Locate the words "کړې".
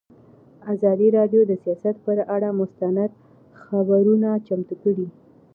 4.83-5.07